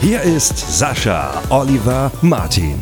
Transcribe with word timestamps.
Hier 0.00 0.20
ist 0.20 0.78
Sascha 0.78 1.42
Oliver 1.48 2.12
Martin. 2.20 2.78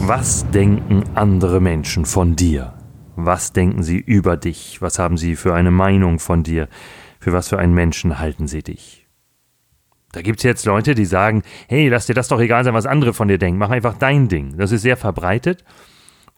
Was 0.00 0.48
denken 0.50 1.04
andere 1.14 1.60
Menschen 1.60 2.06
von 2.06 2.36
dir? 2.36 2.74
Was 3.16 3.52
denken 3.52 3.82
sie 3.82 3.98
über 3.98 4.36
dich? 4.36 4.80
Was 4.80 4.98
haben 4.98 5.18
sie 5.18 5.36
für 5.36 5.52
eine 5.52 5.72
Meinung 5.72 6.18
von 6.18 6.42
dir? 6.42 6.68
Für 7.18 7.32
was 7.32 7.48
für 7.48 7.58
einen 7.58 7.74
Menschen 7.74 8.18
halten 8.18 8.46
sie 8.46 8.62
dich? 8.62 9.06
Da 10.12 10.22
gibt 10.22 10.38
es 10.38 10.44
jetzt 10.44 10.64
Leute, 10.64 10.94
die 10.94 11.04
sagen, 11.04 11.42
hey, 11.68 11.88
lass 11.88 12.06
dir 12.06 12.14
das 12.14 12.28
doch 12.28 12.40
egal 12.40 12.64
sein, 12.64 12.72
was 12.72 12.86
andere 12.86 13.12
von 13.12 13.28
dir 13.28 13.38
denken, 13.38 13.58
mach 13.58 13.70
einfach 13.70 13.98
dein 13.98 14.28
Ding. 14.28 14.56
Das 14.56 14.72
ist 14.72 14.82
sehr 14.82 14.96
verbreitet 14.96 15.64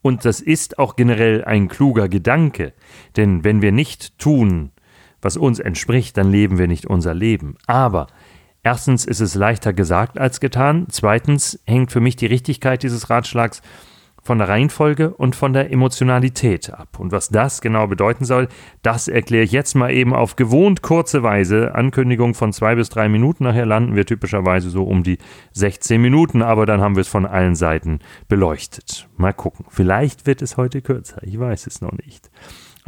und 0.03 0.25
das 0.25 0.41
ist 0.41 0.79
auch 0.79 0.97
generell 0.97 1.45
ein 1.45 1.69
kluger 1.69 2.09
Gedanke, 2.09 2.73
denn 3.17 3.45
wenn 3.45 3.63
wir 3.63 3.71
nicht 3.71 4.19
tun, 4.19 4.73
was 5.21 5.37
uns 5.37 5.59
entspricht, 5.59 6.17
dann 6.17 6.31
leben 6.31 6.59
wir 6.59 6.69
nicht 6.69 6.87
unser 6.87 7.15
Leben. 7.15 7.57
Aber 7.67 8.07
erstens 8.69 9.07
ist 9.07 9.21
es 9.21 9.35
leichter 9.35 9.73
gesagt 9.73 10.19
als 10.19 10.41
getan, 10.41 10.89
zweitens 10.91 11.59
hängt 11.65 11.91
für 11.91 12.01
mich 12.01 12.17
die 12.17 12.27
Richtigkeit 12.27 12.83
dieses 12.83 13.09
Ratschlags 13.09 13.63
von 14.23 14.37
der 14.37 14.51
Reihenfolge 14.51 15.15
und 15.15 15.35
von 15.35 15.55
der 15.55 15.73
Emotionalität 15.73 16.69
ab. 16.75 17.01
Und 17.01 17.11
was 17.11 17.31
das 17.31 17.63
genau 17.63 17.87
bedeuten 17.87 18.27
soll, 18.27 18.49
das 18.83 19.09
erkläre 19.09 19.45
ich 19.45 19.53
jetzt 19.53 19.75
mal 19.75 19.91
eben 19.91 20.13
auf 20.13 20.37
gewohnt 20.37 20.83
kurze 20.83 21.23
Weise. 21.23 21.75
Ankündigung 21.75 22.35
von 22.35 22.53
zwei 22.53 22.75
bis 22.75 22.91
drei 22.91 23.09
Minuten. 23.09 23.45
Nachher 23.45 23.65
landen 23.65 23.97
wir 23.97 24.05
typischerweise 24.05 24.69
so 24.69 24.85
um 24.85 25.03
die 25.03 25.17
16 25.53 25.99
Minuten, 25.99 26.43
aber 26.43 26.67
dann 26.67 26.83
haben 26.83 26.95
wir 26.95 27.01
es 27.01 27.09
von 27.09 27.25
allen 27.25 27.55
Seiten 27.55 28.01
beleuchtet. 28.29 29.09
Mal 29.17 29.33
gucken. 29.33 29.65
Vielleicht 29.71 30.27
wird 30.27 30.43
es 30.43 30.59
heute 30.59 30.83
kürzer. 30.83 31.23
Ich 31.23 31.41
weiß 31.41 31.67
es 31.67 31.81
noch 31.81 31.93
nicht. 31.93 32.31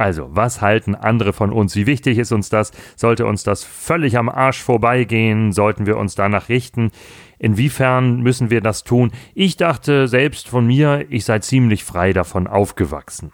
Also, 0.01 0.29
was 0.31 0.61
halten 0.61 0.95
andere 0.95 1.31
von 1.31 1.53
uns? 1.53 1.75
Wie 1.75 1.85
wichtig 1.85 2.17
ist 2.17 2.31
uns 2.31 2.49
das? 2.49 2.71
Sollte 2.95 3.27
uns 3.27 3.43
das 3.43 3.63
völlig 3.63 4.17
am 4.17 4.29
Arsch 4.29 4.59
vorbeigehen? 4.59 5.51
Sollten 5.51 5.85
wir 5.85 5.95
uns 5.95 6.15
danach 6.15 6.49
richten? 6.49 6.89
Inwiefern 7.37 8.21
müssen 8.21 8.49
wir 8.49 8.61
das 8.61 8.83
tun? 8.83 9.11
Ich 9.35 9.57
dachte 9.57 10.07
selbst 10.07 10.47
von 10.47 10.65
mir, 10.65 11.05
ich 11.09 11.25
sei 11.25 11.37
ziemlich 11.37 11.83
frei 11.83 12.13
davon 12.13 12.47
aufgewachsen. 12.47 13.31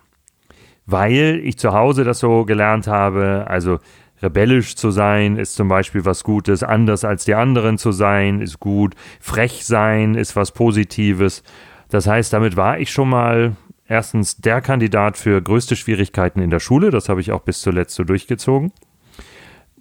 Weil 0.86 1.40
ich 1.42 1.58
zu 1.58 1.72
Hause 1.72 2.04
das 2.04 2.20
so 2.20 2.44
gelernt 2.44 2.88
habe, 2.88 3.46
also 3.48 3.80
rebellisch 4.22 4.76
zu 4.76 4.92
sein 4.92 5.38
ist 5.38 5.56
zum 5.56 5.70
Beispiel 5.70 6.04
was 6.04 6.26
Gutes, 6.26 6.64
anders 6.64 7.06
als 7.06 7.24
die 7.24 7.36
anderen 7.36 7.78
zu 7.78 7.94
sein 7.94 8.42
ist 8.42 8.59
gut, 8.59 8.94
frech 9.22 9.64
sein 9.64 10.16
ist 10.16 10.36
was 10.36 10.52
Positives. 10.52 11.44
Das 11.88 12.08
heißt, 12.08 12.34
damit 12.34 12.58
war 12.58 12.78
ich 12.78 12.92
schon 12.92 13.08
mal 13.08 13.56
erstens 13.88 14.38
der 14.38 14.62
Kandidat 14.62 15.18
für 15.18 15.42
größte 15.42 15.76
Schwierigkeiten 15.76 16.42
in 16.42 16.50
der 16.50 16.60
Schule, 16.60 16.90
das 16.90 17.10
habe 17.10 17.22
ich 17.22 17.32
auch 17.32 17.42
bis 17.42 17.62
zuletzt 17.62 17.96
so 17.96 18.04
durchgezogen. 18.04 18.72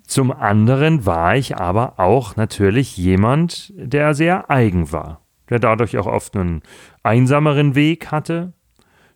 Zum 0.07 0.31
anderen 0.31 1.05
war 1.05 1.37
ich 1.37 1.57
aber 1.57 1.99
auch 1.99 2.37
natürlich 2.37 2.97
jemand, 2.97 3.73
der 3.77 4.15
sehr 4.15 4.51
eigen 4.51 4.93
war, 4.93 5.21
der 5.51 5.59
dadurch 5.59 5.99
auch 5.99 6.07
oft 6.07 6.37
einen 6.37 6.63
einsameren 7.03 7.75
Weg 7.75 8.13
hatte. 8.13 8.53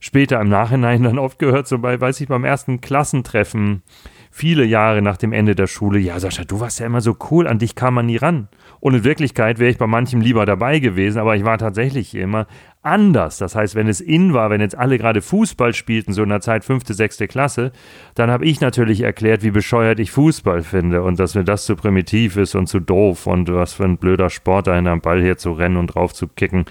Später 0.01 0.41
im 0.41 0.49
Nachhinein 0.49 1.03
dann 1.03 1.19
oft 1.19 1.39
gehört, 1.39 1.69
so 1.69 1.79
bei, 1.79 2.01
weiß 2.01 2.21
ich, 2.21 2.29
beim 2.29 2.45
ersten 2.45 2.81
Klassentreffen, 2.81 3.83
viele 4.31 4.65
Jahre 4.65 5.03
nach 5.03 5.17
dem 5.17 5.33
Ende 5.33 5.55
der 5.55 5.67
Schule, 5.67 5.99
ja, 5.99 6.19
Sascha, 6.19 6.45
du 6.45 6.59
warst 6.59 6.81
ja 6.81 6.87
immer 6.87 7.01
so 7.01 7.17
cool, 7.31 7.47
an 7.47 7.59
dich 7.59 7.75
kam 7.75 7.95
man 7.95 8.07
nie 8.07 8.17
ran. 8.17 8.49
Und 8.81 8.95
in 8.95 9.05
Wirklichkeit 9.05 9.59
wäre 9.59 9.71
ich 9.71 9.79
bei 9.79 9.87
manchem 9.87 10.21
lieber 10.21 10.47
dabei 10.47 10.79
gewesen, 10.79 11.19
aber 11.19 11.37
ich 11.37 11.45
war 11.45 11.59
tatsächlich 11.59 12.15
immer 12.15 12.47
anders. 12.83 13.37
Das 13.39 13.55
heißt, 13.55 13.75
wenn 13.75 13.89
es 13.89 14.01
in 14.01 14.33
war, 14.33 14.49
wenn 14.49 14.63
jetzt 14.63 14.77
alle 14.77 14.97
gerade 14.97 15.21
Fußball 15.21 15.75
spielten, 15.75 16.15
so 16.15 16.23
in 16.23 16.31
der 16.31 16.41
Zeit 16.41 16.65
fünfte, 16.65 16.95
sechste 16.95 17.29
Klasse, 17.29 17.73
dann 18.15 18.31
habe 18.31 18.47
ich 18.47 18.61
natürlich 18.61 19.03
erklärt, 19.03 19.43
wie 19.43 19.51
bescheuert 19.51 20.01
ich 20.01 20.11
Fußball 20.11 20.63
finde 20.63 21.03
und 21.03 21.21
dass 21.21 21.35
mir 21.35 21.45
das 21.45 21.67
zu 21.67 21.77
primitiv 21.77 22.37
ist 22.37 22.55
und 22.55 22.69
zu 22.69 22.81
doof 22.81 23.27
und 23.27 23.53
was 23.53 23.75
für 23.75 23.85
ein 23.85 23.99
blöder 23.99 24.31
Sport 24.31 24.67
da 24.67 24.75
hinterm 24.75 25.03
Ball 25.03 25.21
hier 25.21 25.37
zu 25.37 25.53
rennen 25.53 25.77
und 25.77 25.89
drauf 25.89 26.15
zu 26.15 26.27
kicken. 26.27 26.65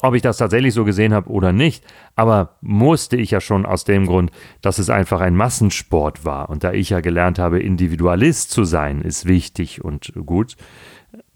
Ob 0.00 0.14
ich 0.14 0.22
das 0.22 0.38
tatsächlich 0.38 0.74
so 0.74 0.84
gesehen 0.84 1.12
habe 1.12 1.30
oder 1.30 1.52
nicht, 1.52 1.84
aber 2.16 2.56
musste 2.60 3.16
ich 3.16 3.30
ja 3.30 3.40
schon 3.40 3.66
aus 3.66 3.84
dem 3.84 4.06
Grund, 4.06 4.30
dass 4.60 4.78
es 4.78 4.90
einfach 4.90 5.20
ein 5.20 5.36
Massensport 5.36 6.24
war. 6.24 6.48
Und 6.50 6.64
da 6.64 6.72
ich 6.72 6.90
ja 6.90 7.00
gelernt 7.00 7.38
habe, 7.38 7.60
Individualist 7.60 8.50
zu 8.50 8.64
sein, 8.64 9.00
ist 9.00 9.26
wichtig 9.26 9.84
und 9.84 10.12
gut, 10.26 10.56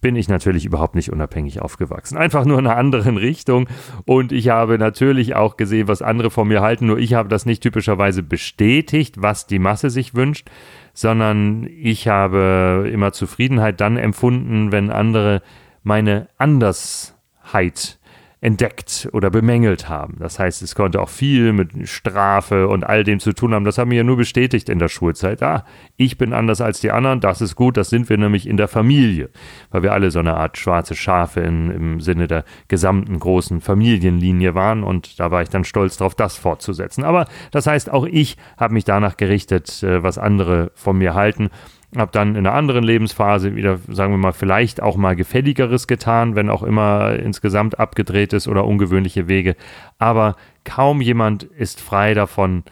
bin 0.00 0.16
ich 0.16 0.28
natürlich 0.28 0.64
überhaupt 0.64 0.94
nicht 0.94 1.10
unabhängig 1.10 1.60
aufgewachsen. 1.60 2.16
Einfach 2.16 2.44
nur 2.44 2.58
in 2.58 2.66
einer 2.66 2.76
anderen 2.76 3.16
Richtung. 3.16 3.66
Und 4.04 4.30
ich 4.30 4.48
habe 4.50 4.78
natürlich 4.78 5.34
auch 5.34 5.56
gesehen, 5.56 5.88
was 5.88 6.02
andere 6.02 6.30
von 6.30 6.48
mir 6.48 6.60
halten. 6.60 6.86
Nur 6.86 6.98
ich 6.98 7.14
habe 7.14 7.28
das 7.28 7.46
nicht 7.46 7.62
typischerweise 7.62 8.22
bestätigt, 8.22 9.20
was 9.20 9.46
die 9.46 9.58
Masse 9.58 9.90
sich 9.90 10.14
wünscht, 10.14 10.48
sondern 10.92 11.68
ich 11.68 12.08
habe 12.08 12.88
immer 12.92 13.12
Zufriedenheit 13.12 13.80
dann 13.80 13.96
empfunden, 13.96 14.70
wenn 14.70 14.90
andere 14.90 15.42
meine 15.82 16.28
Andersheit 16.38 17.98
entdeckt 18.46 19.08
oder 19.12 19.28
bemängelt 19.28 19.88
haben. 19.88 20.18
Das 20.20 20.38
heißt, 20.38 20.62
es 20.62 20.76
konnte 20.76 21.02
auch 21.02 21.08
viel 21.08 21.52
mit 21.52 21.88
Strafe 21.88 22.68
und 22.68 22.84
all 22.84 23.02
dem 23.02 23.18
zu 23.18 23.32
tun 23.32 23.52
haben. 23.52 23.64
Das 23.64 23.76
haben 23.76 23.90
wir 23.90 23.96
ja 23.96 24.04
nur 24.04 24.16
bestätigt 24.16 24.68
in 24.68 24.78
der 24.78 24.86
Schulzeit. 24.86 25.42
Ah, 25.42 25.64
ich 25.96 26.16
bin 26.16 26.32
anders 26.32 26.60
als 26.60 26.78
die 26.78 26.92
anderen, 26.92 27.18
das 27.18 27.40
ist 27.40 27.56
gut, 27.56 27.76
das 27.76 27.90
sind 27.90 28.08
wir 28.08 28.16
nämlich 28.16 28.48
in 28.48 28.56
der 28.56 28.68
Familie, 28.68 29.30
weil 29.72 29.82
wir 29.82 29.92
alle 29.92 30.12
so 30.12 30.20
eine 30.20 30.34
Art 30.34 30.58
schwarze 30.58 30.94
Schafe 30.94 31.40
in, 31.40 31.72
im 31.72 32.00
Sinne 32.00 32.28
der 32.28 32.44
gesamten 32.68 33.18
großen 33.18 33.60
Familienlinie 33.60 34.54
waren 34.54 34.84
und 34.84 35.18
da 35.18 35.32
war 35.32 35.42
ich 35.42 35.48
dann 35.48 35.64
stolz 35.64 35.96
darauf, 35.96 36.14
das 36.14 36.36
fortzusetzen. 36.36 37.02
Aber 37.02 37.26
das 37.50 37.66
heißt, 37.66 37.90
auch 37.90 38.06
ich 38.06 38.36
habe 38.56 38.74
mich 38.74 38.84
danach 38.84 39.16
gerichtet, 39.16 39.82
äh, 39.82 40.04
was 40.04 40.18
andere 40.18 40.70
von 40.76 40.96
mir 40.96 41.14
halten 41.14 41.50
habe 41.96 42.10
dann 42.12 42.30
in 42.30 42.46
einer 42.46 42.54
anderen 42.54 42.84
Lebensphase 42.84 43.54
wieder, 43.54 43.78
sagen 43.88 44.12
wir 44.12 44.18
mal, 44.18 44.32
vielleicht 44.32 44.82
auch 44.82 44.96
mal 44.96 45.14
gefälligeres 45.14 45.86
getan, 45.86 46.34
wenn 46.34 46.50
auch 46.50 46.62
immer 46.62 47.14
insgesamt 47.14 47.78
abgedreht 47.78 48.32
ist 48.32 48.48
oder 48.48 48.64
ungewöhnliche 48.64 49.28
Wege. 49.28 49.56
Aber 49.98 50.36
kaum 50.64 51.00
jemand 51.00 51.44
ist 51.44 51.80
frei 51.80 52.14
davon, 52.14 52.64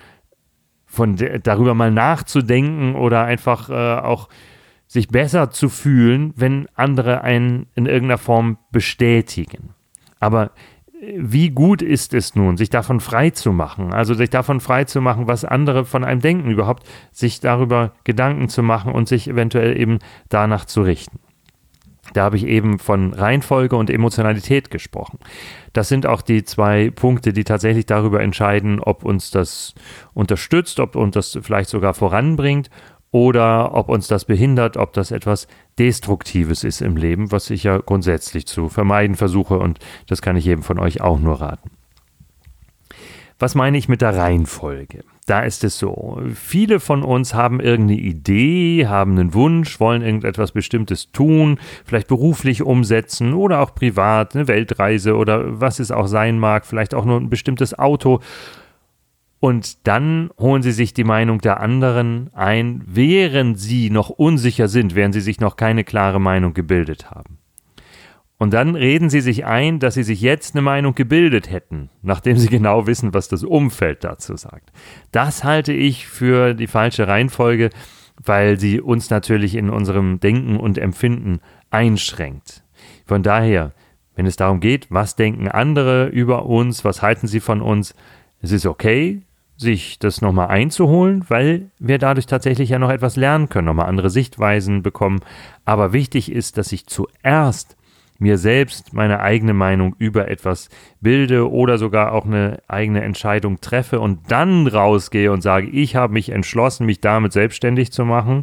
von 0.87 1.17
darüber 1.43 1.75
mal 1.75 1.91
nachzudenken 1.91 2.95
oder 2.95 3.25
einfach 3.25 3.69
äh, 3.69 4.01
auch 4.01 4.29
sich 4.87 5.09
besser 5.09 5.51
zu 5.51 5.69
fühlen, 5.69 6.33
wenn 6.37 6.69
andere 6.75 7.23
einen 7.23 7.67
in 7.75 7.87
irgendeiner 7.87 8.19
Form 8.19 8.59
bestätigen. 8.71 9.71
Aber 10.21 10.53
wie 11.17 11.51
gut 11.51 11.83
ist 11.83 12.15
es 12.15 12.35
nun, 12.35 12.57
sich 12.57 12.71
davon 12.71 13.01
frei 13.01 13.31
zu 13.31 13.53
machen, 13.53 13.93
also 13.93 14.15
sich 14.15 14.31
davon 14.31 14.61
frei 14.61 14.85
zu 14.85 15.01
machen, 15.01 15.27
was 15.27 15.45
andere 15.45 15.85
von 15.85 16.05
einem 16.05 16.21
denken, 16.21 16.51
überhaupt 16.51 16.85
sich 17.13 17.41
darüber 17.41 17.93
Gedanken 18.05 18.49
zu 18.49 18.63
machen 18.63 18.93
und 18.93 19.09
sich 19.09 19.29
eventuell 19.29 19.79
eben 19.79 19.99
danach 20.29 20.65
zu 20.65 20.83
richten. 20.83 21.19
Da 22.13 22.25
habe 22.25 22.37
ich 22.37 22.47
eben 22.47 22.79
von 22.79 23.15
Reihenfolge 23.15 23.77
und 23.77 23.89
Emotionalität 23.89 24.71
gesprochen. 24.71 25.19
Das 25.73 25.89
sind 25.89 26.07
auch 26.07 26.23
die 26.23 26.45
zwei 26.45 26.91
Punkte, 26.91 27.33
die 27.33 27.45
tatsächlich 27.45 27.87
darüber 27.87 28.23
entscheiden, 28.23 28.79
ob 28.79 29.05
uns 29.05 29.31
das 29.31 29.75
unterstützt, 30.13 30.81
ob 30.81 30.97
uns 30.97 31.15
das 31.15 31.39
vielleicht 31.43 31.71
sogar 31.71 31.95
voranbringt 31.95 32.69
oder 33.15 33.77
ob 33.77 33.91
uns 33.91 34.09
das 34.09 34.25
behindert, 34.25 34.77
ob 34.77 34.93
das 34.93 35.13
etwas 35.13 35.47
Destruktives 35.79 36.65
ist 36.65 36.83
im 36.83 36.97
Leben, 36.97 37.31
was 37.31 37.49
ich 37.49 37.63
ja 37.63 37.79
grundsätzlich 37.79 38.45
zu 38.45 38.69
vermeiden 38.69 39.15
versuche 39.15 39.57
und 39.57 39.79
das 40.09 40.21
kann 40.21 40.37
ich 40.37 40.45
jedem 40.47 40.65
von 40.65 40.81
euch 40.81 41.01
auch 41.01 41.21
nur 41.21 41.41
raten. 41.41 41.71
Was 43.39 43.55
meine 43.55 43.79
ich 43.79 43.89
mit 43.89 44.01
der 44.01 44.17
Reihenfolge? 44.17 45.05
Da 45.27 45.43
ist 45.43 45.63
es 45.63 45.79
so, 45.79 46.21
viele 46.35 46.81
von 46.81 47.05
uns 47.05 47.35
haben 47.35 47.61
irgendeine 47.61 48.01
Idee, 48.01 48.89
haben 48.89 49.13
einen 49.13 49.33
Wunsch, 49.33 49.79
wollen 49.79 50.03
irgendetwas 50.03 50.51
Bestimmtes 50.51 51.13
tun, 51.13 51.61
vielleicht 51.85 52.09
beruflich 52.09 52.63
umsetzen 52.63 53.33
oder 53.33 53.61
auch 53.61 53.77
privat, 53.77 54.35
eine 54.35 54.49
Weltreise 54.49 55.15
oder 55.15 55.61
was 55.61 55.79
es 55.79 55.93
auch 55.93 56.09
sein 56.09 56.41
mag, 56.41 56.67
vielleicht 56.67 56.95
auch 56.95 57.05
nur 57.05 57.21
ein 57.21 57.31
bestimmtes 57.31 57.79
Auto 57.79 58.21
und 59.41 59.87
dann 59.87 60.31
holen 60.39 60.63
sie 60.63 60.73
sich 60.73 60.95
die 60.95 61.05
Meinung 61.05 61.41
der 61.41 61.61
anderen 61.61 62.31
ein, 62.33 62.83
während 62.87 63.59
sie 63.59 63.91
noch 63.91 64.09
unsicher 64.09 64.69
sind, 64.69 64.95
während 64.95 65.15
sie 65.15 65.21
sich 65.21 65.41
noch 65.41 65.57
keine 65.57 65.85
klare 65.85 66.21
Meinung 66.21 66.55
gebildet 66.55 67.11
haben. 67.11 67.39
Und 68.37 68.53
dann 68.53 68.75
reden 68.75 69.11
sie 69.11 69.21
sich 69.21 69.45
ein, 69.45 69.79
dass 69.79 69.95
sie 69.95 70.03
sich 70.03 70.21
jetzt 70.21 70.55
eine 70.55 70.63
Meinung 70.63 70.95
gebildet 70.95 71.51
hätten, 71.51 71.91
nachdem 72.03 72.37
sie 72.37 72.49
genau 72.49 72.87
wissen, 72.87 73.15
was 73.15 73.29
das 73.29 73.45
Umfeld 73.45 74.03
dazu 74.03 74.37
sagt. 74.37 74.73
Das 75.13 75.45
halte 75.45 75.73
ich 75.73 76.07
für 76.07 76.55
die 76.55 76.67
falsche 76.67 77.07
Reihenfolge, 77.07 77.71
weil 78.23 78.59
sie 78.59 78.81
uns 78.81 79.11
natürlich 79.11 79.55
in 79.55 79.71
unserem 79.71 80.21
Denken 80.21 80.57
und 80.57 80.79
Empfinden 80.79 81.41
einschränkt. 81.71 82.65
Von 83.07 83.23
daher, 83.23 83.73
wenn 84.17 84.27
es 84.27 84.37
darum 84.37 84.61
geht, 84.61 84.87
was 84.91 85.17
denken 85.17 85.49
andere 85.49 86.07
über 86.07 86.47
uns, 86.47 86.85
was 86.85 87.03
halten 87.03 87.27
sie 87.27 87.41
von 87.41 87.61
uns, 87.61 87.95
es 88.45 88.53
ist 88.53 88.67
okay, 88.67 89.23
sich 89.57 89.99
das 89.99 90.21
nochmal 90.21 90.49
einzuholen, 90.49 91.25
weil 91.29 91.71
wir 91.79 91.99
dadurch 91.99 92.27
tatsächlich 92.27 92.69
ja 92.69 92.79
noch 92.79 92.91
etwas 92.91 93.17
lernen 93.17 93.49
können, 93.49 93.67
nochmal 93.67 93.89
andere 93.89 94.11
Sichtweisen 94.11 94.83
bekommen. 94.83 95.21
Aber 95.65 95.95
wichtig 95.95 96.31
ist, 96.31 96.59
dass 96.59 96.71
ich 96.73 96.87
zuerst 96.87 97.77
mir 98.19 98.37
selbst 98.37 98.93
meine 98.93 99.21
eigene 99.21 99.55
Meinung 99.55 99.97
über 99.99 100.29
etwas 100.29 100.69
bilde 101.01 101.51
oder 101.51 101.79
sogar 101.79 102.13
auch 102.13 102.27
eine 102.27 102.61
eigene 102.69 103.03
Entscheidung 103.03 103.61
treffe 103.61 103.99
und 103.99 104.31
dann 104.31 104.67
rausgehe 104.67 105.33
und 105.33 105.41
sage, 105.41 105.69
ich 105.69 105.97
habe 105.97 106.13
mich 106.13 106.31
entschlossen, 106.31 106.85
mich 106.85 107.01
damit 107.01 107.33
selbstständig 107.33 107.93
zu 107.93 108.05
machen 108.05 108.43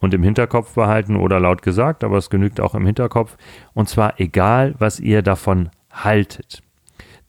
und 0.00 0.12
im 0.12 0.22
Hinterkopf 0.22 0.74
behalten 0.74 1.16
oder 1.16 1.40
laut 1.40 1.62
gesagt, 1.62 2.04
aber 2.04 2.18
es 2.18 2.28
genügt 2.28 2.60
auch 2.60 2.74
im 2.74 2.84
Hinterkopf 2.84 3.36
und 3.72 3.88
zwar 3.88 4.20
egal, 4.20 4.74
was 4.78 5.00
ihr 5.00 5.22
davon 5.22 5.70
haltet. 5.90 6.62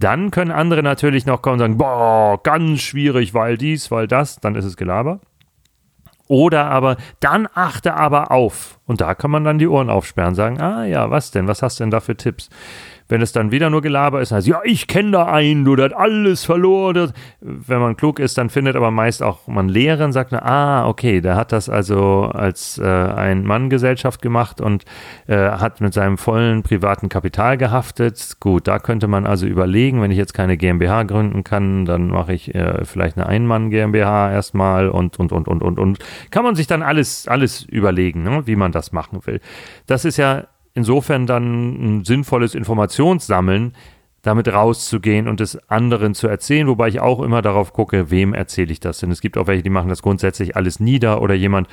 Dann 0.02 0.32
können 0.32 0.52
andere 0.52 0.82
natürlich 0.82 1.28
noch 1.28 1.44
kommen 1.44 1.54
und 1.54 1.60
sagen, 1.60 1.78
boah, 1.78 2.40
ganz 2.42 2.82
schwierig, 2.82 3.36
weil 3.36 3.56
dies, 3.56 3.92
weil 3.92 4.08
das, 4.08 4.40
dann 4.40 4.56
ist 4.56 4.66
es 4.66 4.76
Gelaber. 4.76 5.20
Oder 6.28 6.66
aber, 6.66 6.98
dann 7.20 7.48
achte 7.54 7.94
aber 7.94 8.32
auf. 8.32 8.80
Und 8.88 9.00
da 9.00 9.14
kann 9.14 9.30
man 9.30 9.44
dann 9.44 9.60
die 9.60 9.68
Ohren 9.68 9.90
aufsperren 9.90 10.34
sagen, 10.34 10.60
ah 10.60 10.86
ja, 10.86 11.12
was 11.12 11.30
denn, 11.30 11.48
was 11.48 11.62
hast 11.62 11.80
denn 11.80 11.92
da 11.92 12.00
für 12.00 12.18
Tipps? 12.18 12.50
Wenn 13.12 13.22
es 13.22 13.34
dann 13.34 13.52
wieder 13.52 13.70
nur 13.70 13.82
Gelaber 13.82 14.22
ist, 14.22 14.32
heißt, 14.32 14.48
ja, 14.48 14.62
ich 14.64 14.88
kenne 14.88 15.12
da 15.12 15.26
einen, 15.26 15.66
du 15.66 15.76
hast 15.76 15.94
alles 15.94 16.46
verloren. 16.46 17.12
Wenn 17.42 17.82
man 17.82 17.98
klug 17.98 18.20
ist, 18.20 18.38
dann 18.38 18.50
findet 18.50 18.78
aber 18.78 18.90
meist 18.90 19.22
auch 19.22 19.48
man 19.48 19.68
Lehren, 19.68 20.14
sagt, 20.14 20.32
ah, 20.32 20.88
okay, 20.88 21.20
der 21.20 21.36
hat 21.36 21.52
das 21.52 21.68
also 21.68 22.32
als 22.34 22.78
äh, 22.78 22.86
ein 22.86 23.44
Mann 23.44 23.70
Gesellschaft 23.70 24.22
gemacht 24.22 24.62
und 24.62 24.86
äh, 25.28 25.36
hat 25.36 25.82
mit 25.82 25.94
seinem 25.94 26.18
vollen 26.18 26.64
privaten 26.64 27.10
Kapital 27.10 27.58
gehaftet. 27.58 28.38
Gut, 28.40 28.70
da 28.70 28.80
könnte 28.80 29.10
man 29.10 29.26
also 29.26 29.46
überlegen, 29.46 30.02
wenn 30.02 30.12
ich 30.12 30.18
jetzt 30.18 30.34
keine 30.34 30.56
GmbH 30.56 31.04
gründen 31.04 31.44
kann, 31.44 31.84
dann 31.84 32.08
mache 32.08 32.32
ich 32.32 32.56
äh, 32.56 32.86
vielleicht 32.86 33.18
eine 33.18 33.28
Einmann 33.28 33.72
GmbH 33.72 34.32
erstmal 34.32 34.88
und, 34.88 35.20
und, 35.20 35.34
und, 35.34 35.50
und, 35.50 35.62
und, 35.62 35.80
und. 35.80 36.00
Kann 36.30 36.46
man 36.46 36.56
sich 36.56 36.68
dann 36.68 36.82
alles, 36.82 37.28
alles 37.28 37.64
überlegen, 37.64 38.24
ne, 38.24 38.44
wie 38.46 38.56
man 38.56 38.72
das 38.72 38.94
machen 38.94 39.20
will. 39.26 39.42
Das 39.86 40.06
ist 40.06 40.16
ja 40.16 40.46
insofern 40.74 41.28
dann 41.28 42.00
ein 42.00 42.06
sinnvolles 42.06 42.56
Informationssammeln, 42.56 43.74
damit 44.22 44.48
rauszugehen 44.48 45.28
und 45.28 45.42
es 45.42 45.58
anderen 45.70 46.14
zu 46.14 46.28
erzählen, 46.28 46.68
wobei 46.68 46.88
ich 46.90 47.00
auch 47.00 47.22
immer 47.22 47.42
darauf 47.42 47.74
gucke, 47.74 48.12
wem 48.12 48.34
erzähle 48.34 48.72
ich 48.72 48.80
das 48.80 49.00
denn. 49.00 49.12
Es 49.12 49.22
gibt 49.22 49.38
auch 49.38 49.48
welche, 49.48 49.64
die 49.64 49.72
machen 49.72 49.90
das 49.90 50.04
grundsätzlich 50.04 50.56
alles 50.56 50.80
nieder 50.80 51.22
oder 51.22 51.34
jemand, 51.34 51.68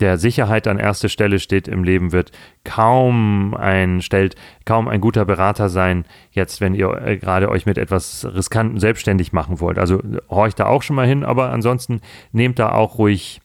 der 0.00 0.18
Sicherheit 0.18 0.66
an 0.66 0.78
erster 0.78 1.08
Stelle 1.08 1.38
steht 1.38 1.68
im 1.68 1.84
Leben, 1.84 2.10
wird 2.10 2.32
kaum 2.64 3.54
ein, 3.54 4.02
stellt 4.02 4.34
kaum 4.64 4.88
ein 4.88 5.00
guter 5.00 5.24
Berater 5.24 5.68
sein, 5.68 6.04
jetzt, 6.32 6.60
wenn 6.60 6.74
ihr 6.74 6.90
äh, 7.04 7.16
gerade 7.18 7.48
euch 7.48 7.66
mit 7.66 7.78
etwas 7.78 8.26
Riskanten 8.34 8.80
selbstständig 8.80 9.32
machen 9.32 9.60
wollt. 9.60 9.78
Also 9.78 10.02
horcht 10.28 10.58
da 10.58 10.66
auch 10.66 10.82
schon 10.82 10.96
mal 10.96 11.06
hin, 11.06 11.24
aber 11.24 11.50
ansonsten 11.52 12.00
nehmt 12.32 12.58
da 12.58 12.72
auch 12.72 12.98
ruhig 12.98 13.40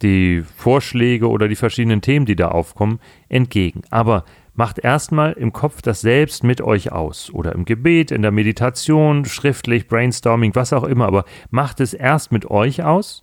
die 0.00 0.42
Vorschläge 0.56 1.28
oder 1.28 1.48
die 1.48 1.56
verschiedenen 1.56 2.00
Themen, 2.00 2.24
die 2.24 2.36
da 2.36 2.48
aufkommen, 2.48 3.00
entgegen. 3.28 3.82
Aber 3.90 4.24
Macht 4.60 4.78
erstmal 4.78 5.32
im 5.32 5.54
Kopf 5.54 5.80
das 5.80 6.02
selbst 6.02 6.44
mit 6.44 6.60
euch 6.60 6.92
aus 6.92 7.30
oder 7.32 7.54
im 7.54 7.64
Gebet, 7.64 8.10
in 8.10 8.20
der 8.20 8.30
Meditation, 8.30 9.24
schriftlich, 9.24 9.88
Brainstorming, 9.88 10.54
was 10.54 10.74
auch 10.74 10.84
immer, 10.84 11.06
aber 11.06 11.24
macht 11.48 11.80
es 11.80 11.94
erst 11.94 12.30
mit 12.30 12.50
euch 12.50 12.82
aus 12.82 13.22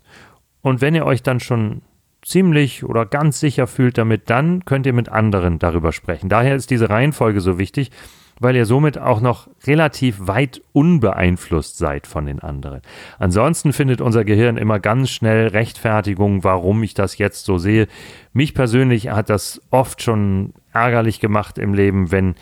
und 0.63 0.81
wenn 0.81 0.95
ihr 0.95 1.05
euch 1.05 1.21
dann 1.21 1.39
schon 1.39 1.83
ziemlich 2.23 2.83
oder 2.83 3.05
ganz 3.05 3.39
sicher 3.39 3.67
fühlt 3.67 3.99
damit, 3.99 4.31
dann 4.31 4.65
könnt 4.65 4.87
ihr 4.87 4.93
mit 4.93 5.09
anderen 5.09 5.59
darüber 5.59 5.91
sprechen. 5.91 6.27
Daher 6.27 6.55
ist 6.55 6.71
diese 6.71 6.89
Reihenfolge 6.89 7.39
so 7.39 7.59
wichtig, 7.59 7.91
weil 8.39 8.55
ihr 8.55 8.65
somit 8.65 8.97
auch 8.97 9.21
noch 9.21 9.47
relativ 9.67 10.15
weit 10.21 10.61
unbeeinflusst 10.73 11.77
seid 11.77 12.07
von 12.07 12.25
den 12.25 12.39
anderen. 12.39 12.81
Ansonsten 13.19 13.73
findet 13.73 14.01
unser 14.01 14.25
Gehirn 14.25 14.57
immer 14.57 14.79
ganz 14.79 15.11
schnell 15.11 15.49
Rechtfertigung, 15.49 16.43
warum 16.43 16.81
ich 16.81 16.95
das 16.95 17.19
jetzt 17.19 17.45
so 17.45 17.59
sehe. 17.59 17.87
Mich 18.33 18.55
persönlich 18.55 19.09
hat 19.09 19.29
das 19.29 19.61
oft 19.69 20.01
schon 20.01 20.53
ärgerlich 20.77 21.19
gemacht 21.19 21.57
im 21.57 21.73
Leben, 21.73 22.11
wenn 22.11 22.35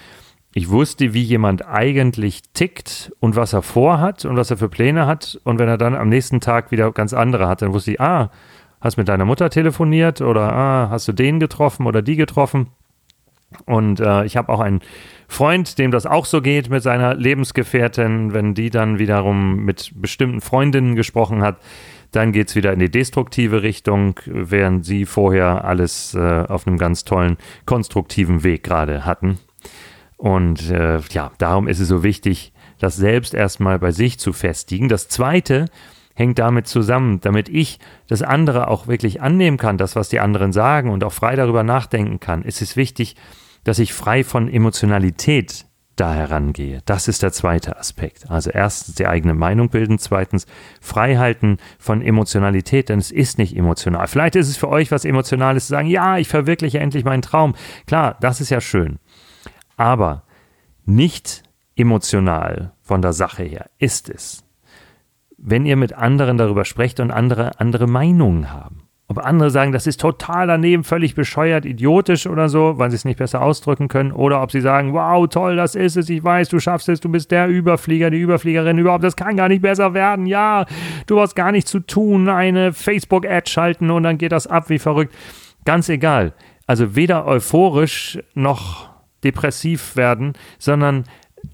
ich 0.53 0.69
wusste, 0.69 1.13
wie 1.13 1.21
jemand 1.21 1.67
eigentlich 1.67 2.41
tickt 2.53 3.11
und 3.19 3.35
was 3.35 3.53
er 3.53 3.61
vorhat 3.61 4.23
und 4.23 4.37
was 4.37 4.51
er 4.51 4.57
für 4.57 4.69
Pläne 4.69 5.05
hat. 5.05 5.39
Und 5.43 5.59
wenn 5.59 5.67
er 5.67 5.77
dann 5.77 5.95
am 5.95 6.07
nächsten 6.07 6.39
Tag 6.39 6.71
wieder 6.71 6.91
ganz 6.91 7.13
andere 7.13 7.47
hat, 7.47 7.61
dann 7.61 7.73
wusste 7.73 7.91
ich, 7.91 8.01
ah, 8.01 8.31
hast 8.79 8.97
mit 8.97 9.09
deiner 9.09 9.25
Mutter 9.25 9.49
telefoniert 9.49 10.21
oder 10.21 10.53
ah, 10.53 10.89
hast 10.89 11.07
du 11.07 11.11
den 11.11 11.39
getroffen 11.39 11.87
oder 11.87 12.01
die 12.01 12.15
getroffen. 12.15 12.67
Und 13.65 13.99
äh, 13.99 14.25
ich 14.25 14.37
habe 14.37 14.51
auch 14.51 14.59
einen 14.59 14.81
Freund, 15.27 15.77
dem 15.77 15.91
das 15.91 16.05
auch 16.05 16.25
so 16.25 16.41
geht 16.41 16.69
mit 16.69 16.83
seiner 16.83 17.15
Lebensgefährtin, 17.15 18.33
wenn 18.33 18.53
die 18.53 18.69
dann 18.69 18.99
wiederum 18.99 19.57
mit 19.65 19.91
bestimmten 19.95 20.41
Freundinnen 20.41 20.95
gesprochen 20.95 21.41
hat, 21.41 21.57
dann 22.11 22.31
geht 22.31 22.49
es 22.49 22.55
wieder 22.55 22.73
in 22.73 22.79
die 22.79 22.91
destruktive 22.91 23.63
Richtung, 23.63 24.19
während 24.25 24.85
sie 24.85 25.05
vorher 25.05 25.65
alles 25.65 26.13
äh, 26.13 26.45
auf 26.47 26.67
einem 26.67 26.77
ganz 26.77 27.03
tollen, 27.03 27.37
konstruktiven 27.65 28.43
Weg 28.43 28.63
gerade 28.63 29.05
hatten. 29.05 29.39
Und 30.17 30.69
äh, 30.69 30.99
ja, 31.09 31.31
darum 31.37 31.67
ist 31.67 31.79
es 31.79 31.87
so 31.87 32.03
wichtig, 32.03 32.53
das 32.79 32.95
selbst 32.95 33.33
erstmal 33.33 33.79
bei 33.79 33.91
sich 33.91 34.19
zu 34.19 34.33
festigen. 34.33 34.89
Das 34.89 35.07
Zweite 35.07 35.65
hängt 36.13 36.39
damit 36.39 36.67
zusammen, 36.67 37.19
damit 37.21 37.49
ich 37.49 37.79
das 38.07 38.21
andere 38.21 38.69
auch 38.69 38.87
wirklich 38.87 39.21
annehmen 39.21 39.57
kann, 39.57 39.77
das, 39.77 39.95
was 39.95 40.09
die 40.09 40.19
anderen 40.19 40.53
sagen 40.53 40.89
und 40.89 41.03
auch 41.03 41.13
frei 41.13 41.35
darüber 41.35 41.63
nachdenken 41.63 42.19
kann, 42.19 42.43
ist 42.43 42.61
es 42.61 42.77
wichtig, 42.77 43.15
dass 43.63 43.79
ich 43.79 43.93
frei 43.93 44.23
von 44.23 44.47
Emotionalität 44.47 45.65
da 45.95 46.13
herangehe. 46.13 46.81
Das 46.85 47.07
ist 47.07 47.23
der 47.23 47.31
zweite 47.31 47.77
Aspekt. 47.77 48.29
Also 48.29 48.49
erstens 48.49 48.95
die 48.95 49.07
eigene 49.07 49.33
Meinung 49.33 49.69
bilden, 49.69 49.97
zweitens 49.97 50.45
Freihalten 50.81 51.57
von 51.79 52.01
Emotionalität, 52.01 52.89
denn 52.89 52.99
es 52.99 53.11
ist 53.11 53.37
nicht 53.37 53.55
emotional. 53.55 54.07
Vielleicht 54.07 54.35
ist 54.35 54.49
es 54.49 54.57
für 54.57 54.69
euch 54.69 54.91
was 54.91 55.05
Emotionales 55.05 55.67
zu 55.67 55.71
sagen, 55.71 55.87
ja, 55.87 56.17
ich 56.17 56.27
verwirkliche 56.27 56.79
endlich 56.79 57.05
meinen 57.05 57.21
Traum. 57.21 57.55
Klar, 57.87 58.17
das 58.19 58.41
ist 58.41 58.49
ja 58.49 58.61
schön. 58.61 58.99
Aber 59.77 60.23
nicht 60.85 61.43
emotional 61.75 62.73
von 62.81 63.01
der 63.01 63.13
Sache 63.13 63.43
her 63.43 63.69
ist 63.79 64.09
es, 64.09 64.43
wenn 65.37 65.65
ihr 65.65 65.75
mit 65.75 65.93
anderen 65.93 66.37
darüber 66.37 66.65
sprecht 66.65 66.99
und 66.99 67.11
andere 67.11 67.59
andere 67.59 67.87
Meinungen 67.87 68.51
haben. 68.51 68.84
Ob 69.07 69.19
andere 69.19 69.51
sagen, 69.51 69.71
das 69.71 69.85
ist 69.85 70.01
total 70.01 70.47
daneben, 70.47 70.83
völlig 70.83 71.13
bescheuert, 71.13 71.65
idiotisch 71.65 72.25
oder 72.25 72.49
so, 72.49 72.79
weil 72.79 72.89
sie 72.89 72.95
es 72.95 73.05
nicht 73.05 73.19
besser 73.19 73.43
ausdrücken 73.43 73.87
können, 73.87 74.11
oder 74.11 74.41
ob 74.41 74.51
sie 74.51 74.61
sagen, 74.61 74.93
wow, 74.93 75.27
toll, 75.27 75.55
das 75.55 75.75
ist 75.75 75.95
es, 75.95 76.09
ich 76.09 76.23
weiß, 76.23 76.49
du 76.49 76.59
schaffst 76.59 76.89
es, 76.89 77.01
du 77.01 77.09
bist 77.09 77.29
der 77.29 77.47
Überflieger, 77.47 78.09
die 78.09 78.19
Überfliegerin 78.19 78.79
überhaupt, 78.79 79.03
das 79.03 79.15
kann 79.15 79.37
gar 79.37 79.47
nicht 79.47 79.61
besser 79.61 79.93
werden, 79.93 80.25
ja, 80.25 80.65
du 81.05 81.19
hast 81.19 81.35
gar 81.35 81.51
nichts 81.51 81.69
zu 81.69 81.81
tun, 81.81 82.29
eine 82.29 82.73
Facebook-Ad 82.73 83.47
schalten 83.47 83.91
und 83.91 84.01
dann 84.01 84.17
geht 84.17 84.31
das 84.31 84.47
ab 84.47 84.69
wie 84.69 84.79
verrückt. 84.79 85.13
Ganz 85.65 85.87
egal. 85.87 86.33
Also 86.65 86.95
weder 86.95 87.27
euphorisch 87.27 88.17
noch 88.33 88.89
depressiv 89.23 89.95
werden, 89.95 90.33
sondern 90.57 91.03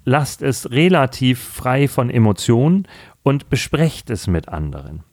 lasst 0.06 0.42
es 0.42 0.72
relativ 0.72 1.44
frei 1.44 1.90
von 1.90 2.10
Emotionen 2.10 2.88
und 3.24 3.50
besprecht 3.50 4.10
es 4.10 4.28
mit 4.28 4.48
anderen. 4.48 5.04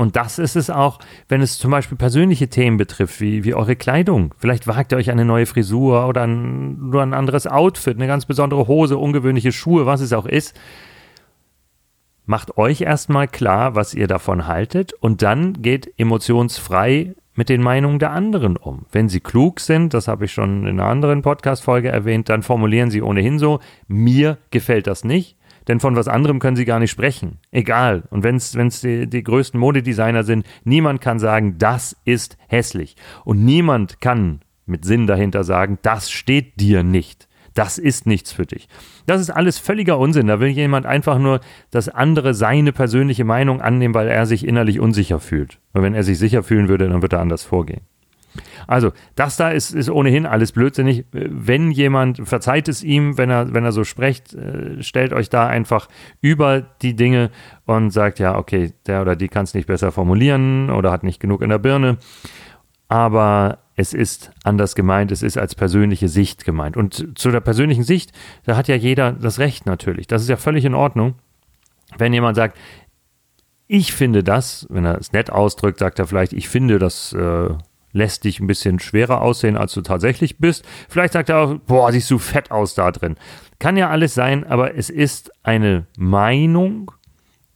Und 0.00 0.16
das 0.16 0.38
ist 0.38 0.56
es 0.56 0.70
auch, 0.70 0.98
wenn 1.28 1.42
es 1.42 1.58
zum 1.58 1.70
Beispiel 1.70 1.98
persönliche 1.98 2.48
Themen 2.48 2.78
betrifft, 2.78 3.20
wie, 3.20 3.44
wie 3.44 3.52
eure 3.52 3.76
Kleidung. 3.76 4.32
Vielleicht 4.38 4.66
wagt 4.66 4.92
ihr 4.92 4.96
euch 4.96 5.10
eine 5.10 5.26
neue 5.26 5.44
Frisur 5.44 6.08
oder 6.08 6.22
ein, 6.22 6.88
nur 6.88 7.02
ein 7.02 7.12
anderes 7.12 7.46
Outfit, 7.46 7.96
eine 7.96 8.06
ganz 8.06 8.24
besondere 8.24 8.66
Hose, 8.66 8.96
ungewöhnliche 8.96 9.52
Schuhe, 9.52 9.84
was 9.84 10.00
es 10.00 10.14
auch 10.14 10.24
ist. 10.24 10.58
Macht 12.24 12.56
euch 12.56 12.80
erstmal 12.80 13.28
klar, 13.28 13.74
was 13.74 13.92
ihr 13.92 14.06
davon 14.06 14.46
haltet 14.46 14.94
und 14.94 15.20
dann 15.20 15.60
geht 15.60 15.92
emotionsfrei 15.98 17.14
mit 17.34 17.50
den 17.50 17.60
Meinungen 17.60 17.98
der 17.98 18.12
anderen 18.12 18.56
um. 18.56 18.86
Wenn 18.90 19.10
sie 19.10 19.20
klug 19.20 19.60
sind, 19.60 19.92
das 19.92 20.08
habe 20.08 20.24
ich 20.24 20.32
schon 20.32 20.66
in 20.66 20.80
einer 20.80 20.88
anderen 20.88 21.20
Podcast-Folge 21.20 21.90
erwähnt, 21.90 22.30
dann 22.30 22.42
formulieren 22.42 22.90
sie 22.90 23.02
ohnehin 23.02 23.38
so, 23.38 23.60
mir 23.86 24.38
gefällt 24.50 24.86
das 24.86 25.04
nicht, 25.04 25.36
denn 25.70 25.78
von 25.78 25.94
was 25.94 26.08
anderem 26.08 26.40
können 26.40 26.56
sie 26.56 26.64
gar 26.64 26.80
nicht 26.80 26.90
sprechen. 26.90 27.38
Egal. 27.52 28.02
Und 28.10 28.24
wenn 28.24 28.34
es 28.34 28.80
die, 28.80 29.06
die 29.06 29.22
größten 29.22 29.60
Modedesigner 29.60 30.24
sind, 30.24 30.44
niemand 30.64 31.00
kann 31.00 31.20
sagen, 31.20 31.58
das 31.58 31.96
ist 32.04 32.36
hässlich. 32.48 32.96
Und 33.24 33.44
niemand 33.44 34.00
kann 34.00 34.40
mit 34.66 34.84
Sinn 34.84 35.06
dahinter 35.06 35.44
sagen, 35.44 35.78
das 35.82 36.10
steht 36.10 36.58
dir 36.58 36.82
nicht. 36.82 37.28
Das 37.54 37.78
ist 37.78 38.04
nichts 38.04 38.32
für 38.32 38.46
dich. 38.46 38.68
Das 39.06 39.20
ist 39.20 39.30
alles 39.30 39.60
völliger 39.60 39.96
Unsinn. 40.00 40.26
Da 40.26 40.40
will 40.40 40.48
jemand 40.48 40.86
einfach 40.86 41.20
nur, 41.20 41.38
dass 41.70 41.88
andere 41.88 42.34
seine 42.34 42.72
persönliche 42.72 43.24
Meinung 43.24 43.60
annehmen, 43.60 43.94
weil 43.94 44.08
er 44.08 44.26
sich 44.26 44.44
innerlich 44.44 44.80
unsicher 44.80 45.20
fühlt. 45.20 45.60
Und 45.72 45.84
wenn 45.84 45.94
er 45.94 46.02
sich 46.02 46.18
sicher 46.18 46.42
fühlen 46.42 46.68
würde, 46.68 46.88
dann 46.88 47.00
würde 47.00 47.14
er 47.14 47.22
anders 47.22 47.44
vorgehen. 47.44 47.82
Also, 48.66 48.92
das 49.16 49.36
da 49.36 49.50
ist, 49.50 49.74
ist 49.74 49.90
ohnehin 49.90 50.26
alles 50.26 50.52
blödsinnig. 50.52 51.04
Wenn 51.12 51.70
jemand, 51.70 52.28
verzeiht 52.28 52.68
es 52.68 52.82
ihm, 52.82 53.18
wenn 53.18 53.30
er, 53.30 53.52
wenn 53.54 53.64
er 53.64 53.72
so 53.72 53.84
spricht, 53.84 54.34
äh, 54.34 54.82
stellt 54.82 55.12
euch 55.12 55.28
da 55.30 55.46
einfach 55.46 55.88
über 56.20 56.60
die 56.60 56.94
Dinge 56.94 57.30
und 57.66 57.90
sagt, 57.90 58.18
ja, 58.18 58.36
okay, 58.36 58.72
der 58.86 59.02
oder 59.02 59.16
die 59.16 59.28
kann 59.28 59.44
es 59.44 59.54
nicht 59.54 59.66
besser 59.66 59.92
formulieren 59.92 60.70
oder 60.70 60.90
hat 60.90 61.02
nicht 61.02 61.20
genug 61.20 61.42
in 61.42 61.50
der 61.50 61.58
Birne. 61.58 61.98
aber 62.88 63.58
es 63.76 63.94
ist 63.94 64.30
anders 64.44 64.74
gemeint, 64.74 65.10
es 65.10 65.22
ist 65.22 65.38
als 65.38 65.54
persönliche 65.54 66.08
Sicht 66.08 66.44
gemeint. 66.44 66.76
Und 66.76 67.18
zu 67.18 67.30
der 67.30 67.40
persönlichen 67.40 67.84
Sicht, 67.84 68.12
da 68.44 68.56
hat 68.56 68.68
ja 68.68 68.74
jeder 68.74 69.12
das 69.12 69.38
Recht 69.38 69.64
natürlich. 69.64 70.06
Das 70.06 70.22
ist 70.22 70.28
ja 70.28 70.36
völlig 70.36 70.64
in 70.64 70.74
Ordnung. 70.74 71.14
Wenn 71.96 72.12
jemand 72.12 72.36
sagt, 72.36 72.58
ich 73.66 73.92
finde 73.92 74.22
das, 74.22 74.66
wenn 74.68 74.84
er 74.84 74.98
es 74.98 75.12
nett 75.12 75.30
ausdrückt, 75.30 75.78
sagt 75.78 75.98
er 75.98 76.06
vielleicht, 76.06 76.32
ich 76.32 76.48
finde, 76.48 76.78
das 76.78 77.12
äh, 77.12 77.50
lässt 77.92 78.24
dich 78.24 78.40
ein 78.40 78.46
bisschen 78.46 78.78
schwerer 78.78 79.20
aussehen, 79.20 79.56
als 79.56 79.72
du 79.72 79.82
tatsächlich 79.82 80.38
bist. 80.38 80.66
Vielleicht 80.88 81.12
sagt 81.12 81.28
er 81.28 81.38
auch, 81.38 81.54
boah, 81.66 81.92
siehst 81.92 82.10
du 82.10 82.18
fett 82.18 82.50
aus 82.50 82.74
da 82.74 82.90
drin. 82.90 83.16
Kann 83.58 83.76
ja 83.76 83.90
alles 83.90 84.14
sein, 84.14 84.46
aber 84.46 84.74
es 84.76 84.90
ist 84.90 85.32
eine 85.42 85.86
Meinung 85.96 86.92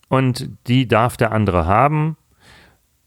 und 0.09 0.51
die 0.67 0.87
darf 0.87 1.17
der 1.17 1.33
andere 1.33 1.67
haben. 1.67 2.17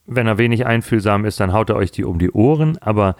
Wenn 0.05 0.27
er 0.27 0.37
wenig 0.37 0.65
einfühlsam 0.65 1.25
ist, 1.25 1.39
dann 1.39 1.53
haut 1.53 1.69
er 1.69 1.75
euch 1.75 1.91
die 1.91 2.05
um 2.05 2.17
die 2.17 2.31
Ohren, 2.31 2.77
aber 2.77 3.15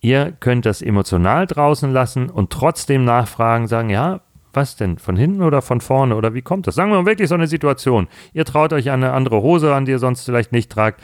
ihr 0.00 0.32
könnt 0.32 0.66
das 0.66 0.82
emotional 0.82 1.46
draußen 1.46 1.90
lassen 1.90 2.28
und 2.30 2.50
trotzdem 2.50 3.04
nachfragen, 3.04 3.66
sagen, 3.66 3.90
ja, 3.90 4.20
was 4.52 4.76
denn? 4.76 4.98
Von 4.98 5.16
hinten 5.16 5.42
oder 5.42 5.62
von 5.62 5.80
vorne? 5.80 6.16
Oder 6.16 6.34
wie 6.34 6.42
kommt 6.42 6.66
das? 6.66 6.74
Sagen 6.74 6.90
wir 6.90 6.98
mal 6.98 7.06
wirklich 7.06 7.28
so 7.28 7.34
eine 7.34 7.46
Situation. 7.46 8.08
Ihr 8.32 8.44
traut 8.44 8.72
euch 8.72 8.90
eine 8.90 9.12
andere 9.12 9.42
Hose 9.42 9.74
an, 9.74 9.84
die 9.84 9.92
ihr 9.92 9.98
sonst 9.98 10.24
vielleicht 10.24 10.52
nicht 10.52 10.70
tragt. 10.70 11.02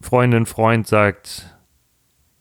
Freundin, 0.00 0.46
Freund 0.46 0.86
sagt, 0.86 1.55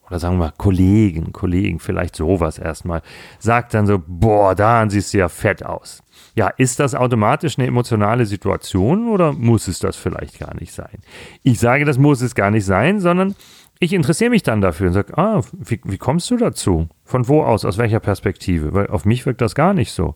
oder 0.07 0.19
sagen 0.19 0.37
wir 0.37 0.53
Kollegen, 0.57 1.33
Kollegen, 1.33 1.79
vielleicht 1.79 2.15
sowas 2.15 2.59
erstmal, 2.59 3.01
sagt 3.39 3.73
dann 3.73 3.87
so, 3.87 4.01
boah, 4.05 4.55
da 4.55 4.87
siehst 4.89 5.13
du 5.13 5.19
ja 5.19 5.29
fett 5.29 5.65
aus. 5.65 6.03
Ja, 6.35 6.49
ist 6.49 6.79
das 6.79 6.95
automatisch 6.95 7.57
eine 7.57 7.67
emotionale 7.67 8.25
Situation 8.25 9.09
oder 9.09 9.33
muss 9.33 9.67
es 9.67 9.79
das 9.79 9.95
vielleicht 9.95 10.39
gar 10.39 10.53
nicht 10.55 10.73
sein? 10.73 10.99
Ich 11.43 11.59
sage, 11.59 11.85
das 11.85 11.97
muss 11.97 12.21
es 12.21 12.35
gar 12.35 12.51
nicht 12.51 12.65
sein, 12.65 12.99
sondern 12.99 13.35
ich 13.79 13.93
interessiere 13.93 14.29
mich 14.29 14.43
dann 14.43 14.61
dafür 14.61 14.87
und 14.87 14.93
sage, 14.93 15.17
ah, 15.17 15.41
wie, 15.53 15.79
wie 15.83 15.97
kommst 15.97 16.29
du 16.31 16.37
dazu? 16.37 16.87
Von 17.03 17.27
wo 17.27 17.43
aus? 17.43 17.65
Aus 17.65 17.77
welcher 17.77 17.99
Perspektive? 17.99 18.73
Weil 18.73 18.87
auf 18.87 19.05
mich 19.05 19.25
wirkt 19.25 19.41
das 19.41 19.55
gar 19.55 19.73
nicht 19.73 19.91
so. 19.91 20.15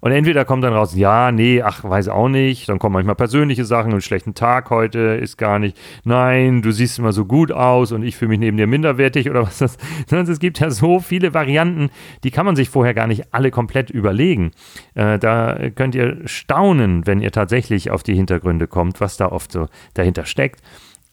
Und 0.00 0.12
entweder 0.12 0.44
kommt 0.44 0.64
dann 0.64 0.72
raus, 0.72 0.94
ja, 0.94 1.32
nee, 1.32 1.62
ach, 1.62 1.84
weiß 1.84 2.08
auch 2.08 2.28
nicht. 2.28 2.68
Dann 2.68 2.78
kommen 2.78 2.94
manchmal 2.94 3.14
persönliche 3.14 3.64
Sachen, 3.64 3.92
einen 3.92 4.00
schlechten 4.00 4.34
Tag 4.34 4.70
heute 4.70 4.98
ist 4.98 5.36
gar 5.36 5.58
nicht. 5.58 5.76
Nein, 6.04 6.62
du 6.62 6.70
siehst 6.70 6.98
immer 6.98 7.12
so 7.12 7.24
gut 7.24 7.52
aus 7.52 7.92
und 7.92 8.02
ich 8.02 8.16
fühle 8.16 8.30
mich 8.30 8.38
neben 8.38 8.56
dir 8.56 8.66
minderwertig 8.66 9.30
oder 9.30 9.42
was 9.46 9.58
das. 9.58 9.76
Es 10.10 10.38
gibt 10.38 10.60
ja 10.60 10.70
so 10.70 11.00
viele 11.00 11.34
Varianten, 11.34 11.90
die 12.24 12.30
kann 12.30 12.46
man 12.46 12.56
sich 12.56 12.68
vorher 12.68 12.94
gar 12.94 13.06
nicht 13.06 13.32
alle 13.32 13.50
komplett 13.50 13.90
überlegen. 13.90 14.52
Äh, 14.94 15.18
da 15.18 15.70
könnt 15.74 15.94
ihr 15.94 16.18
staunen, 16.26 17.06
wenn 17.06 17.20
ihr 17.20 17.32
tatsächlich 17.32 17.90
auf 17.90 18.02
die 18.02 18.14
Hintergründe 18.14 18.66
kommt, 18.66 19.00
was 19.00 19.16
da 19.16 19.26
oft 19.26 19.52
so 19.52 19.68
dahinter 19.94 20.24
steckt. 20.24 20.60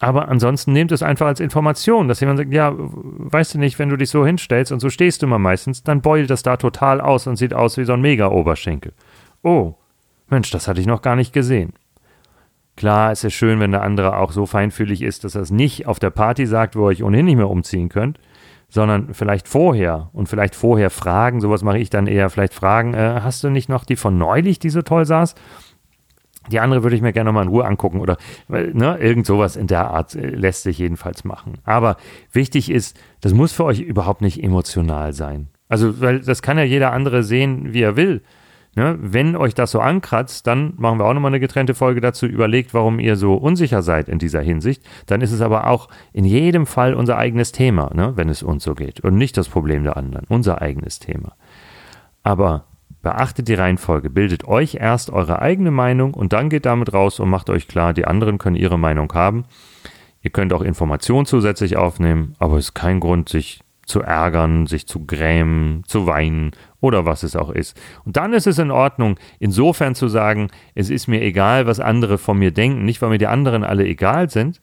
Aber 0.04 0.28
ansonsten 0.28 0.74
nehmt 0.74 0.92
es 0.92 1.02
einfach 1.02 1.28
als 1.28 1.40
Information, 1.40 2.10
dass 2.10 2.20
jemand 2.20 2.38
sagt, 2.38 2.52
ja, 2.52 2.74
weißt 2.76 3.54
du 3.54 3.58
nicht, 3.60 3.80
wenn 3.80 3.88
du 3.88 3.96
dich 3.96 4.10
so 4.10 4.26
hinstellst 4.26 4.74
und 4.74 4.82
so 4.82 4.90
stehst 4.90 5.22
du 5.22 5.28
immer 5.28 5.40
meistens, 5.40 5.82
dann 5.82 6.02
beult 6.02 6.30
das 6.30 6.44
da 6.44 6.58
total 6.58 7.00
aus 7.00 7.26
und 7.26 7.38
sieht 7.38 7.54
aus 7.54 7.78
wie 7.78 7.86
so 7.86 7.94
ein 7.94 8.02
Mega-Oberschenkel. 8.02 8.92
Oh, 9.44 9.76
Mensch, 10.28 10.52
das 10.52 10.68
hatte 10.68 10.82
ich 10.82 10.88
noch 10.88 11.02
gar 11.02 11.16
nicht 11.16 11.32
gesehen. 11.32 11.72
Klar, 12.76 13.14
es 13.14 13.24
ist 13.24 13.34
schön, 13.34 13.62
wenn 13.62 13.72
der 13.72 13.82
andere 13.82 14.18
auch 14.18 14.34
so 14.34 14.46
feinfühlig 14.46 15.02
ist, 15.04 15.24
dass 15.24 15.36
er 15.36 15.42
es 15.42 15.52
nicht 15.52 15.88
auf 15.88 16.00
der 16.00 16.10
Party 16.10 16.48
sagt, 16.48 16.76
wo 16.76 16.82
ihr 16.82 16.88
euch 16.88 17.04
ohnehin 17.04 17.26
nicht 17.26 17.38
mehr 17.38 17.50
umziehen 17.50 17.88
könnt, 17.88 18.20
sondern 18.68 19.14
vielleicht 19.14 19.48
vorher 19.48 20.10
und 20.12 20.28
vielleicht 20.28 20.56
vorher 20.56 20.90
fragen, 20.90 21.40
sowas 21.40 21.64
mache 21.64 21.78
ich 21.78 21.90
dann 21.90 22.08
eher, 22.08 22.30
vielleicht 22.30 22.54
fragen, 22.54 22.94
äh, 22.94 23.22
hast 23.24 23.42
du 23.42 23.50
nicht 23.50 23.70
noch 23.70 23.86
die 23.86 23.96
von 23.96 24.18
neulich, 24.18 24.60
die 24.60 24.70
so 24.70 24.82
toll 24.82 25.06
saß? 25.06 25.36
Die 26.52 26.60
andere 26.60 26.84
würde 26.84 26.96
ich 26.96 27.02
mir 27.02 27.14
gerne 27.14 27.32
mal 27.32 27.44
in 27.44 27.48
Ruhe 27.48 27.66
angucken 27.66 28.00
oder 28.00 28.18
ne, 28.48 28.98
irgend 29.00 29.26
sowas 29.26 29.56
in 29.56 29.68
der 29.68 29.90
Art 29.92 30.16
äh, 30.16 30.28
lässt 30.28 30.64
sich 30.64 30.78
jedenfalls 30.78 31.24
machen. 31.24 31.54
Aber 31.64 31.98
wichtig 32.32 32.70
ist, 32.70 33.00
das 33.22 33.34
muss 33.34 33.54
für 33.54 33.66
euch 33.66 33.80
überhaupt 33.80 34.22
nicht 34.22 34.44
emotional 34.44 35.14
sein. 35.14 35.48
Also, 35.70 36.02
weil 36.02 36.20
das 36.20 36.42
kann 36.42 36.58
ja 36.58 36.64
jeder 36.64 36.92
andere 36.92 37.24
sehen, 37.24 37.74
wie 37.74 37.82
er 37.82 37.96
will. 37.96 38.22
Ne? 38.76 38.98
Wenn 39.00 39.36
euch 39.36 39.54
das 39.54 39.72
so 39.72 39.80
ankratzt, 39.80 40.48
dann 40.48 40.74
machen 40.78 41.00
wir 41.00 41.06
auch 41.06 41.14
nochmal 41.14 41.30
eine 41.30 41.40
getrennte 41.40 41.76
Folge 41.76 42.02
dazu. 42.02 42.26
Überlegt, 42.26 42.74
warum 42.74 43.00
ihr 43.00 43.16
so 43.16 43.36
unsicher 43.36 43.82
seid 43.84 44.10
in 44.10 44.20
dieser 44.20 44.42
Hinsicht. 44.42 44.84
Dann 45.06 45.22
ist 45.22 45.32
es 45.32 45.42
aber 45.42 45.68
auch 45.68 45.90
in 46.12 46.26
jedem 46.26 46.66
Fall 46.66 46.96
unser 46.96 47.18
eigenes 47.18 47.52
Thema, 47.52 47.92
ne? 47.94 48.14
wenn 48.16 48.30
es 48.30 48.42
uns 48.42 48.64
so 48.64 48.74
geht. 48.74 49.00
Und 49.02 49.16
nicht 49.16 49.38
das 49.38 49.48
Problem 49.48 49.84
der 49.84 49.96
anderen. 49.98 50.26
Unser 50.28 50.62
eigenes 50.62 51.00
Thema. 51.00 51.36
Aber 52.24 52.66
Beachtet 53.04 53.50
die 53.50 53.54
Reihenfolge, 53.54 54.10
bildet 54.10 54.48
euch 54.48 54.76
erst 54.76 55.12
eure 55.12 55.42
eigene 55.42 55.72
Meinung 55.72 56.14
und 56.14 56.32
dann 56.32 56.50
geht 56.50 56.66
damit 56.66 56.94
raus 56.94 57.20
und 57.20 57.30
macht 57.30 57.50
euch 57.50 57.68
klar, 57.68 57.94
die 57.94 58.06
anderen 58.06 58.38
können 58.38 58.56
ihre 58.56 58.80
Meinung 58.80 59.12
haben. 59.14 59.44
Ihr 60.22 60.32
könnt 60.32 60.54
auch 60.54 60.62
Informationen 60.62 61.26
zusätzlich 61.26 61.76
aufnehmen, 61.76 62.36
aber 62.40 62.58
es 62.58 62.68
ist 62.68 62.74
kein 62.74 63.02
Grund, 63.02 63.28
sich 63.28 63.60
zu 63.86 64.02
ärgern, 64.02 64.68
sich 64.68 64.88
zu 64.88 65.06
grämen, 65.06 65.84
zu 65.86 66.08
weinen 66.08 66.52
oder 66.80 67.06
was 67.06 67.24
es 67.24 67.36
auch 67.36 67.50
ist. 67.50 67.78
Und 68.06 68.16
dann 68.16 68.32
ist 68.32 68.48
es 68.48 68.58
in 68.58 68.72
Ordnung, 68.72 69.20
insofern 69.38 69.96
zu 69.96 70.08
sagen, 70.08 70.48
es 70.74 70.90
ist 70.90 71.08
mir 71.08 71.22
egal, 71.22 71.68
was 71.68 71.82
andere 71.82 72.18
von 72.18 72.40
mir 72.40 72.52
denken, 72.52 72.86
nicht 72.86 73.02
weil 73.02 73.10
mir 73.10 73.18
die 73.18 73.28
anderen 73.28 73.66
alle 73.66 73.86
egal 73.86 74.30
sind, 74.30 74.62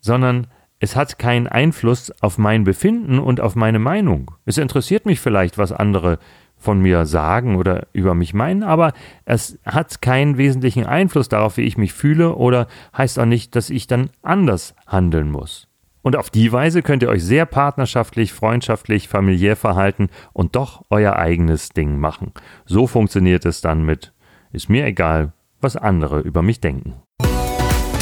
sondern 0.00 0.46
es 0.78 0.94
hat 0.94 1.18
keinen 1.18 1.48
Einfluss 1.48 2.12
auf 2.20 2.38
mein 2.38 2.62
Befinden 2.62 3.18
und 3.18 3.40
auf 3.40 3.56
meine 3.56 3.80
Meinung. 3.80 4.30
Es 4.44 4.58
interessiert 4.58 5.06
mich 5.06 5.18
vielleicht, 5.18 5.58
was 5.58 5.72
andere 5.72 6.18
von 6.64 6.80
mir 6.80 7.06
sagen 7.06 7.56
oder 7.56 7.86
über 7.92 8.14
mich 8.14 8.34
meinen, 8.34 8.62
aber 8.62 8.92
es 9.24 9.58
hat 9.64 10.02
keinen 10.02 10.38
wesentlichen 10.38 10.86
Einfluss 10.86 11.28
darauf, 11.28 11.56
wie 11.56 11.62
ich 11.62 11.76
mich 11.76 11.92
fühle 11.92 12.34
oder 12.34 12.66
heißt 12.96 13.18
auch 13.18 13.26
nicht, 13.26 13.54
dass 13.54 13.70
ich 13.70 13.86
dann 13.86 14.10
anders 14.22 14.74
handeln 14.86 15.30
muss. 15.30 15.68
Und 16.02 16.16
auf 16.16 16.28
die 16.28 16.52
Weise 16.52 16.82
könnt 16.82 17.02
ihr 17.02 17.08
euch 17.08 17.24
sehr 17.24 17.46
partnerschaftlich, 17.46 18.32
freundschaftlich, 18.32 19.08
familiär 19.08 19.56
verhalten 19.56 20.08
und 20.32 20.54
doch 20.54 20.82
euer 20.90 21.16
eigenes 21.16 21.70
Ding 21.70 21.98
machen. 21.98 22.32
So 22.66 22.86
funktioniert 22.86 23.46
es 23.46 23.62
dann 23.62 23.84
mit, 23.84 24.12
ist 24.52 24.68
mir 24.68 24.84
egal, 24.84 25.32
was 25.60 25.76
andere 25.76 26.20
über 26.20 26.42
mich 26.42 26.60
denken. 26.60 26.94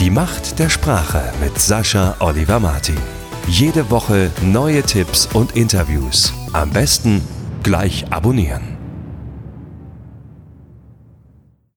Die 0.00 0.10
Macht 0.10 0.58
der 0.58 0.68
Sprache 0.68 1.22
mit 1.40 1.58
Sascha 1.58 2.16
Oliver 2.18 2.58
Martin. 2.58 2.98
Jede 3.46 3.88
Woche 3.88 4.30
neue 4.42 4.82
Tipps 4.82 5.26
und 5.32 5.54
Interviews. 5.54 6.32
Am 6.52 6.70
besten 6.70 7.22
gleich 7.62 8.04
abonnieren. 8.10 8.71